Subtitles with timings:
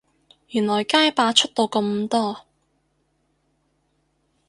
[0.47, 2.47] 原來街霸出到咁多